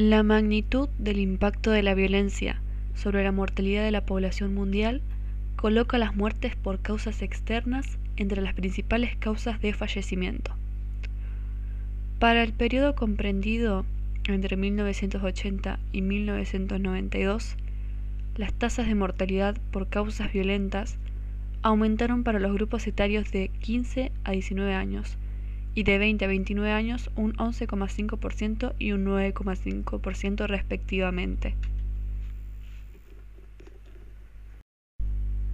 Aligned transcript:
La 0.00 0.22
magnitud 0.22 0.88
del 0.98 1.18
impacto 1.18 1.70
de 1.72 1.82
la 1.82 1.92
violencia 1.92 2.58
sobre 2.94 3.22
la 3.22 3.32
mortalidad 3.32 3.84
de 3.84 3.90
la 3.90 4.06
población 4.06 4.54
mundial 4.54 5.02
coloca 5.56 5.98
las 5.98 6.16
muertes 6.16 6.56
por 6.56 6.80
causas 6.80 7.20
externas 7.20 7.98
entre 8.16 8.40
las 8.40 8.54
principales 8.54 9.14
causas 9.16 9.60
de 9.60 9.74
fallecimiento. 9.74 10.54
Para 12.18 12.42
el 12.42 12.54
periodo 12.54 12.94
comprendido 12.94 13.84
entre 14.24 14.56
1980 14.56 15.78
y 15.92 16.00
1992, 16.00 17.56
las 18.36 18.54
tasas 18.54 18.86
de 18.86 18.94
mortalidad 18.94 19.58
por 19.70 19.90
causas 19.90 20.32
violentas 20.32 20.96
aumentaron 21.60 22.24
para 22.24 22.40
los 22.40 22.54
grupos 22.54 22.86
etarios 22.86 23.30
de 23.32 23.48
15 23.60 24.12
a 24.24 24.30
19 24.30 24.72
años 24.72 25.18
y 25.74 25.84
de 25.84 25.98
20 25.98 26.24
a 26.24 26.28
29 26.28 26.72
años 26.72 27.10
un 27.16 27.34
11,5% 27.34 28.74
y 28.78 28.92
un 28.92 29.04
9,5% 29.04 30.46
respectivamente. 30.46 31.54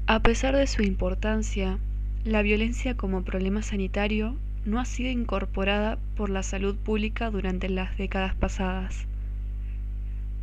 A 0.06 0.20
pesar 0.20 0.56
de 0.56 0.66
su 0.66 0.82
importancia, 0.82 1.78
la 2.24 2.42
violencia 2.42 2.96
como 2.96 3.24
problema 3.24 3.62
sanitario 3.62 4.36
no 4.64 4.80
ha 4.80 4.84
sido 4.84 5.10
incorporada 5.10 5.98
por 6.16 6.30
la 6.30 6.42
salud 6.42 6.76
pública 6.76 7.30
durante 7.30 7.68
las 7.68 7.96
décadas 7.98 8.34
pasadas. 8.34 9.06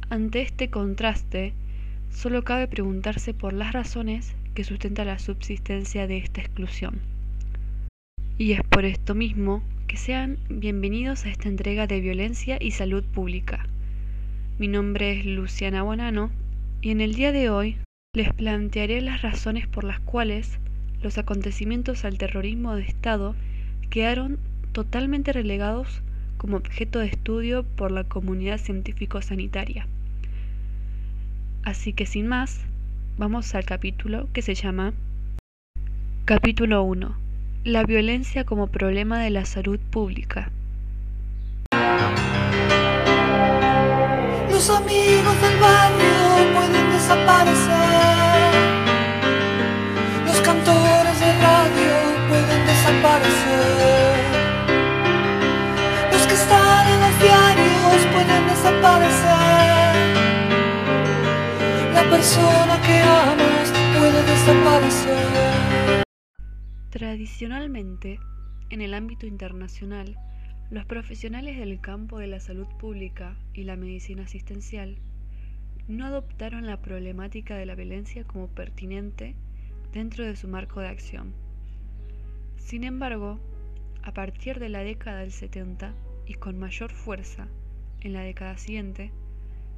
Ante 0.10 0.42
este 0.42 0.70
contraste, 0.70 1.54
solo 2.12 2.44
cabe 2.44 2.68
preguntarse 2.68 3.34
por 3.34 3.54
las 3.54 3.74
razones 3.74 4.36
que 4.54 4.64
sustentan 4.64 5.08
la 5.08 5.20
subsistencia 5.20 6.08
de 6.08 6.18
esta 6.18 6.42
exclusión. 6.42 7.13
Y 8.44 8.52
es 8.52 8.62
por 8.62 8.84
esto 8.84 9.16
mismo 9.16 9.64
que 9.88 9.96
sean 9.96 10.38
bienvenidos 10.50 11.24
a 11.24 11.30
esta 11.30 11.48
entrega 11.48 11.88
de 11.88 12.02
violencia 12.02 12.58
y 12.60 12.72
salud 12.72 13.02
pública. 13.02 13.66
Mi 14.60 14.68
nombre 14.68 15.18
es 15.18 15.26
Luciana 15.26 15.82
Bonano 15.82 16.30
y 16.82 16.90
en 16.90 17.00
el 17.00 17.16
día 17.16 17.32
de 17.32 17.50
hoy 17.50 17.78
les 18.14 18.34
plantearé 18.34 19.00
las 19.00 19.22
razones 19.22 19.66
por 19.68 19.86
las 19.86 20.02
cuales 20.02 20.60
los 21.02 21.18
acontecimientos 21.18 22.04
al 22.04 22.18
terrorismo 22.18 22.76
de 22.76 22.82
Estado 22.82 23.34
quedaron 23.90 24.40
totalmente 24.74 25.32
relegados 25.32 26.02
como 26.36 26.58
objeto 26.58 27.00
de 27.00 27.06
estudio 27.06 27.64
por 27.64 27.92
la 27.92 28.04
comunidad 28.04 28.58
científico-sanitaria. 28.58 29.88
Así 31.64 31.94
que 31.94 32.06
sin 32.06 32.28
más, 32.28 32.60
vamos 33.18 33.56
al 33.56 33.64
capítulo 33.64 34.28
que 34.34 34.42
se 34.42 34.54
llama 34.54 34.92
Capítulo 36.26 36.84
1 36.84 37.23
la 37.64 37.84
violencia 37.84 38.44
como 38.44 38.68
problema 38.68 39.20
de 39.20 39.30
la 39.30 39.46
salud 39.46 39.80
pública. 39.80 40.52
Los 44.52 44.70
amigos 44.70 45.42
del 45.42 45.60
barrio 45.60 46.54
pueden 46.54 46.92
desaparecer. 46.92 47.74
Los 50.26 50.42
cantores 50.42 51.20
de 51.22 51.32
radio 51.40 51.94
pueden 52.28 52.66
desaparecer. 52.66 54.20
Los 56.12 56.28
que 56.28 56.34
están 56.34 56.88
en 56.88 57.00
los 57.00 57.20
diarios 57.20 58.08
pueden 58.12 58.48
desaparecer. 58.48 59.94
La 61.94 62.04
persona 62.10 62.73
Tradicionalmente, 67.14 68.20
en 68.72 68.82
el 68.82 68.96
ámbito 68.96 69.28
internacional, 69.28 70.18
los 70.72 70.84
profesionales 70.88 71.60
del 71.60 71.80
campo 71.80 72.18
de 72.18 72.26
la 72.26 72.40
salud 72.40 72.66
pública 72.80 73.38
y 73.54 73.66
la 73.66 73.76
medicina 73.76 74.24
asistencial 74.24 74.98
no 75.88 76.08
adoptaron 76.08 76.66
la 76.66 76.82
problemática 76.82 77.56
de 77.56 77.68
la 77.68 77.76
violencia 77.76 78.24
como 78.24 78.48
pertinente 78.48 79.36
dentro 79.92 80.26
de 80.26 80.36
su 80.36 80.48
marco 80.48 80.80
de 80.80 80.88
acción. 80.88 81.36
Sin 82.58 82.84
embargo, 82.84 83.40
a 84.02 84.12
partir 84.16 84.58
de 84.58 84.70
la 84.70 84.80
década 84.80 85.20
del 85.20 85.32
70 85.32 85.94
y 86.26 86.34
con 86.34 86.58
mayor 86.58 86.92
fuerza 86.92 87.48
en 88.02 88.14
la 88.14 88.22
década 88.22 88.58
siguiente, 88.58 89.12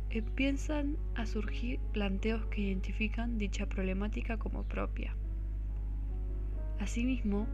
empiezan 0.10 0.96
a 1.16 1.26
surgir 1.26 1.82
planteos 1.92 2.46
que 2.46 2.62
identifican 2.62 3.38
dicha 3.38 3.66
problemática 3.66 4.38
como 4.38 4.64
propia. 4.64 5.14
Asimismo, 6.80 7.48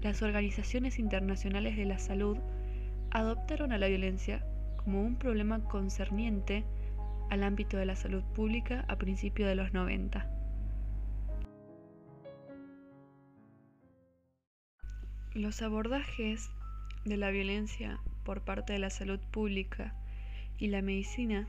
las 0.00 0.22
organizaciones 0.22 0.98
internacionales 0.98 1.76
de 1.76 1.84
la 1.84 1.98
salud 1.98 2.38
adoptaron 3.10 3.72
a 3.72 3.78
la 3.78 3.88
violencia 3.88 4.44
como 4.76 5.02
un 5.02 5.16
problema 5.16 5.62
concerniente 5.64 6.64
al 7.30 7.44
ámbito 7.44 7.76
de 7.76 7.86
la 7.86 7.96
salud 7.96 8.22
pública 8.34 8.84
a 8.88 8.96
principios 8.96 9.48
de 9.48 9.54
los 9.54 9.72
90. 9.72 10.28
Los 15.34 15.62
abordajes 15.62 16.50
de 17.04 17.16
la 17.16 17.30
violencia 17.30 18.00
por 18.24 18.42
parte 18.42 18.72
de 18.72 18.78
la 18.78 18.90
salud 18.90 19.18
pública 19.30 19.94
y 20.58 20.68
la 20.68 20.82
medicina, 20.82 21.48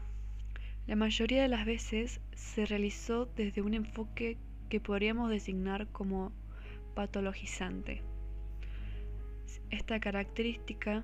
la 0.88 0.96
mayoría 0.96 1.42
de 1.42 1.48
las 1.48 1.66
veces 1.66 2.22
se 2.36 2.66
realizó 2.66 3.26
desde 3.26 3.62
un 3.62 3.74
enfoque 3.74 4.38
que 4.70 4.80
podríamos 4.80 5.30
designar 5.30 5.88
como 5.88 6.32
patologizante. 6.94 8.02
Esta 9.70 10.00
característica 10.00 11.04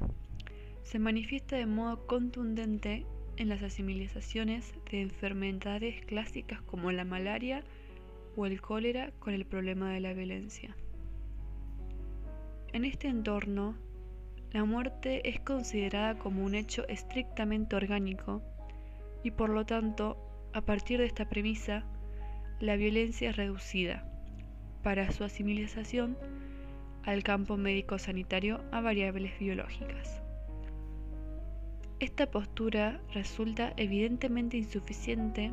se 0.84 1.00
manifiesta 1.00 1.56
de 1.56 1.66
modo 1.66 2.06
contundente 2.08 3.06
en 3.38 3.50
las 3.50 3.64
asimilizaciones 3.64 4.74
de 4.92 5.02
enfermedades 5.02 6.06
clásicas 6.06 6.62
como 6.62 6.92
la 6.92 7.06
malaria 7.06 7.64
o 8.36 8.46
el 8.46 8.62
cólera 8.62 9.12
con 9.20 9.34
el 9.34 9.46
problema 9.46 9.92
de 9.92 10.00
la 10.02 10.14
violencia. 10.14 10.76
En 12.74 12.86
este 12.86 13.08
entorno, 13.08 13.76
la 14.52 14.66
muerte 14.66 15.28
es 15.28 15.40
considerada 15.40 16.18
como 16.18 16.44
un 16.44 16.56
hecho 16.56 16.88
estrictamente 16.88 17.76
orgánico 17.76 18.42
y 19.24 19.32
por 19.32 19.50
lo 19.50 19.66
tanto, 19.66 20.18
a 20.54 20.62
partir 20.62 21.00
de 21.00 21.06
esta 21.06 21.28
premisa, 21.28 21.84
la 22.60 22.76
violencia 22.76 23.30
es 23.30 23.36
reducida 23.36 24.06
para 24.84 25.12
su 25.12 25.24
asimilización 25.24 26.18
al 27.04 27.24
campo 27.24 27.58
médico-sanitario 27.58 28.62
a 28.72 28.82
variables 28.82 29.38
biológicas. 29.40 30.22
Esta 32.00 32.32
postura 32.32 33.02
resulta 33.14 33.74
evidentemente 33.76 34.58
insuficiente 34.58 35.52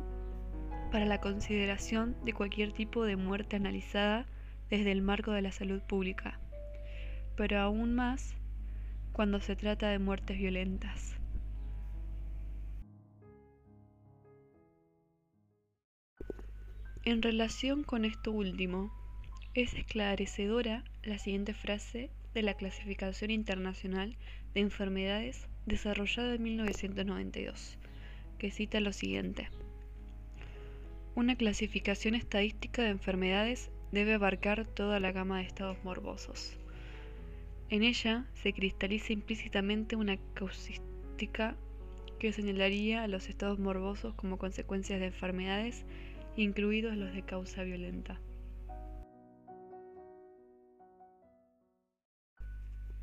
para 0.91 1.05
la 1.05 1.19
consideración 1.19 2.15
de 2.23 2.33
cualquier 2.33 2.71
tipo 2.71 3.03
de 3.03 3.17
muerte 3.17 3.57
analizada 3.57 4.25
desde 4.69 4.91
el 4.91 5.01
marco 5.01 5.31
de 5.31 5.41
la 5.41 5.51
salud 5.51 5.81
pública, 5.81 6.39
pero 7.35 7.59
aún 7.59 7.95
más 7.95 8.35
cuando 9.11 9.39
se 9.41 9.55
trata 9.55 9.89
de 9.89 9.99
muertes 9.99 10.37
violentas. 10.37 11.17
En 17.03 17.21
relación 17.21 17.83
con 17.83 18.05
esto 18.05 18.31
último, 18.31 18.91
es 19.61 19.73
esclarecedora 19.73 20.83
la 21.01 21.17
siguiente 21.17 21.55
frase 21.55 22.11
de 22.35 22.43
la 22.43 22.53
Clasificación 22.53 23.31
Internacional 23.31 24.15
de 24.53 24.61
Enfermedades 24.61 25.47
desarrollada 25.65 26.35
en 26.35 26.43
1992, 26.43 27.79
que 28.37 28.51
cita 28.51 28.79
lo 28.81 28.93
siguiente. 28.93 29.49
Una 31.15 31.35
clasificación 31.35 32.13
estadística 32.13 32.83
de 32.83 32.89
enfermedades 32.89 33.71
debe 33.91 34.13
abarcar 34.13 34.67
toda 34.67 34.99
la 34.99 35.11
gama 35.11 35.39
de 35.39 35.45
estados 35.45 35.83
morbosos. 35.83 36.55
En 37.69 37.81
ella 37.81 38.27
se 38.35 38.53
cristaliza 38.53 39.11
implícitamente 39.11 39.95
una 39.95 40.17
causística 40.35 41.55
que 42.19 42.31
señalaría 42.31 43.01
a 43.01 43.07
los 43.07 43.27
estados 43.27 43.57
morbosos 43.57 44.13
como 44.13 44.37
consecuencias 44.37 44.99
de 44.99 45.07
enfermedades, 45.07 45.83
incluidos 46.35 46.95
los 46.95 47.11
de 47.11 47.23
causa 47.23 47.63
violenta. 47.63 48.21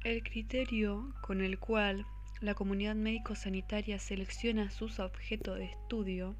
El 0.04 0.22
criterio 0.22 1.14
con 1.22 1.40
el 1.40 1.58
cual 1.58 2.04
la 2.42 2.54
comunidad 2.54 2.94
médico-sanitaria 2.94 3.98
selecciona 3.98 4.70
sus 4.70 5.00
objetos 5.00 5.56
de 5.58 5.64
estudio 5.64 6.36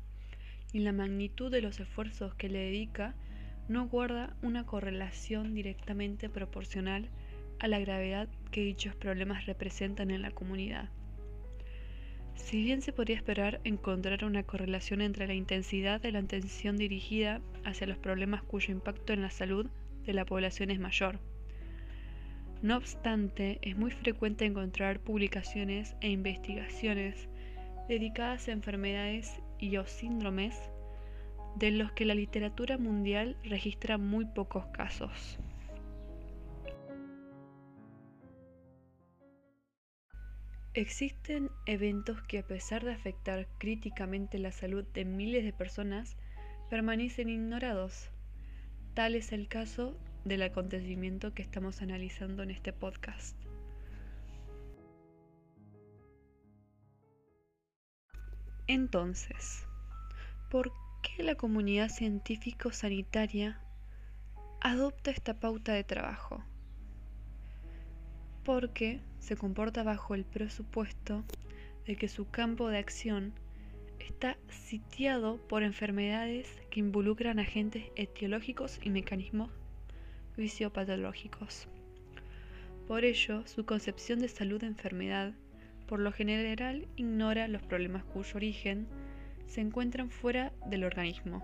y 0.75 0.81
la 0.81 0.93
magnitud 0.93 1.51
de 1.51 1.63
los 1.63 1.81
esfuerzos 1.81 2.35
que 2.35 2.51
le 2.51 2.59
dedica 2.59 3.15
no 3.67 3.89
guarda 3.89 4.37
una 4.43 4.67
correlación 4.67 5.55
directamente 5.55 6.29
proporcional 6.29 7.09
a 7.59 7.67
la 7.67 7.79
gravedad 7.79 8.29
que 8.51 8.61
dichos 8.61 8.95
problemas 8.97 9.47
representan 9.47 10.11
en 10.11 10.21
la 10.21 10.31
comunidad. 10.31 10.91
Si 12.35 12.63
bien 12.63 12.83
se 12.83 12.93
podría 12.93 13.17
esperar 13.17 13.63
encontrar 13.65 14.27
una 14.27 14.43
correlación 14.43 15.01
entre 15.01 15.27
la 15.27 15.33
intensidad 15.33 16.03
de 16.03 16.13
la 16.13 16.19
atención 16.19 16.77
dirigida 16.77 17.41
hacia 17.65 17.87
los 17.87 17.97
problemas 17.97 18.43
cuyo 18.43 18.75
impacto 18.75 19.15
en 19.15 19.23
la 19.23 19.31
salud 19.31 19.71
de 20.05 20.13
la 20.13 20.27
población 20.27 20.71
es 20.71 20.79
mayor, 20.79 21.19
no 22.65 22.79
obstante, 22.79 23.59
es 23.61 23.77
muy 23.77 23.91
frecuente 23.91 24.47
encontrar 24.47 24.99
publicaciones 24.99 25.97
e 26.01 26.09
investigaciones 26.09 27.29
dedicadas 27.89 28.49
a 28.49 28.53
enfermedades 28.53 29.43
y 29.59 29.77
o 29.77 29.85
síndromes 29.85 30.59
de 31.57 31.73
los 31.73 31.93
que 31.93 32.07
la 32.07 32.15
literatura 32.15 32.79
mundial 32.79 33.37
registra 33.45 33.99
muy 33.99 34.25
pocos 34.25 34.65
casos. 34.69 35.39
Existen 40.73 41.51
eventos 41.67 42.23
que 42.23 42.39
a 42.39 42.47
pesar 42.47 42.83
de 42.83 42.95
afectar 42.95 43.47
críticamente 43.59 44.39
la 44.39 44.53
salud 44.53 44.87
de 44.95 45.05
miles 45.05 45.45
de 45.45 45.53
personas, 45.53 46.17
permanecen 46.71 47.29
ignorados. 47.29 48.09
Tal 48.95 49.17
es 49.17 49.33
el 49.33 49.49
caso 49.49 49.99
del 50.25 50.43
acontecimiento 50.43 51.35
que 51.35 51.43
estamos 51.43 51.83
analizando 51.83 52.43
en 52.43 52.51
este 52.51 52.73
podcast. 52.73 53.37
Entonces, 58.67 59.67
¿por 60.51 60.73
qué 61.03 61.23
la 61.23 61.35
comunidad 61.35 61.91
científico-sanitaria 61.91 63.61
adopta 64.63 65.11
esta 65.11 65.39
pauta 65.39 65.75
de 65.75 65.85
trabajo? 65.85 66.43
Porque 68.43 69.01
se 69.19 69.37
comporta 69.37 69.83
bajo 69.83 70.15
el 70.15 70.25
presupuesto 70.25 71.25
de 71.87 71.97
que 71.97 72.09
su 72.09 72.31
campo 72.31 72.69
de 72.69 72.79
acción 72.79 73.35
está 73.99 74.39
sitiado 74.49 75.37
por 75.47 75.63
enfermedades 75.63 76.49
que 76.71 76.81
involucran 76.81 77.39
agentes 77.39 77.85
etiológicos 77.97 78.79
y 78.83 78.89
mecanismos 78.89 79.51
fisiopatológicos. 80.35 81.69
Por 82.87 83.05
ello, 83.05 83.47
su 83.47 83.65
concepción 83.65 84.19
de 84.19 84.29
salud-enfermedad 84.29 85.33
por 85.87 86.01
lo 86.01 86.13
general 86.13 86.87
ignora 86.97 87.49
los 87.49 87.63
problemas 87.63 88.05
cuyo 88.05 88.37
origen 88.37 88.87
se 89.47 89.61
encuentran 89.61 90.11
fuera 90.11 90.53
del 90.67 90.85
organismo, 90.85 91.43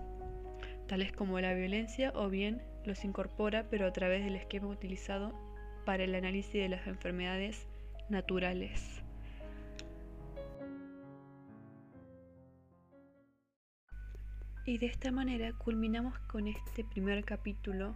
tales 0.88 1.12
como 1.12 1.40
la 1.40 1.54
violencia 1.54 2.12
o 2.14 2.28
bien 2.28 2.62
los 2.84 3.04
incorpora 3.04 3.68
pero 3.70 3.86
a 3.86 3.92
través 3.92 4.24
del 4.24 4.36
esquema 4.36 4.68
utilizado 4.68 5.34
para 5.84 6.04
el 6.04 6.14
análisis 6.14 6.54
de 6.54 6.68
las 6.68 6.86
enfermedades 6.86 7.66
naturales. 8.08 9.02
Y 14.66 14.78
de 14.78 14.86
esta 14.86 15.10
manera 15.10 15.52
culminamos 15.52 16.18
con 16.20 16.46
este 16.46 16.84
primer 16.84 17.24
capítulo 17.24 17.94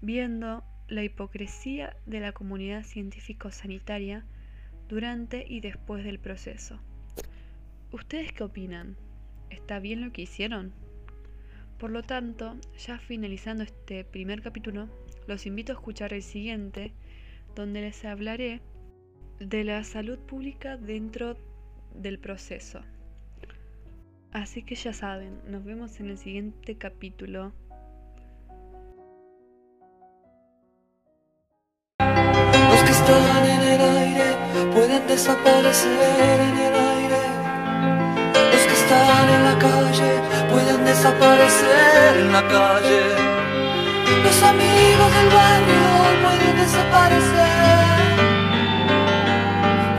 viendo 0.00 0.64
la 0.88 1.04
hipocresía 1.04 1.96
de 2.06 2.20
la 2.20 2.32
comunidad 2.32 2.84
científico-sanitaria 2.84 4.24
durante 4.88 5.44
y 5.46 5.60
después 5.60 6.04
del 6.04 6.18
proceso. 6.18 6.80
¿Ustedes 7.92 8.32
qué 8.32 8.44
opinan? 8.44 8.96
¿Está 9.50 9.78
bien 9.78 10.00
lo 10.00 10.12
que 10.12 10.22
hicieron? 10.22 10.72
Por 11.78 11.90
lo 11.90 12.02
tanto, 12.02 12.56
ya 12.78 12.98
finalizando 12.98 13.62
este 13.62 14.04
primer 14.04 14.42
capítulo, 14.42 14.88
los 15.26 15.46
invito 15.46 15.72
a 15.72 15.76
escuchar 15.76 16.12
el 16.12 16.22
siguiente, 16.22 16.92
donde 17.54 17.80
les 17.80 18.04
hablaré 18.04 18.60
de 19.38 19.64
la 19.64 19.82
salud 19.84 20.18
pública 20.18 20.76
dentro 20.76 21.36
del 21.94 22.18
proceso. 22.18 22.80
Así 24.32 24.62
que 24.62 24.74
ya 24.74 24.92
saben, 24.92 25.40
nos 25.48 25.64
vemos 25.64 25.98
en 25.98 26.10
el 26.10 26.18
siguiente 26.18 26.76
capítulo. 26.76 27.52
desaparecer 35.20 36.40
en 36.48 36.56
el 36.66 36.74
aire. 36.96 37.22
Los 38.52 38.62
que 38.68 38.76
están 38.82 39.28
en 39.28 39.44
la 39.44 39.56
calle 39.58 40.12
pueden 40.50 40.82
desaparecer 40.82 42.16
en 42.20 42.32
la 42.32 42.42
calle. 42.48 43.02
Los 44.24 44.42
amigos 44.42 45.10
del 45.16 45.28
barrio 45.38 45.88
pueden 46.24 46.56
desaparecer. 46.62 47.52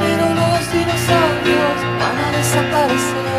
Pero 0.02 0.26
los 0.42 0.62
dinosaurios 0.74 1.78
van 2.02 2.18
a 2.26 2.38
desaparecer. 2.38 3.31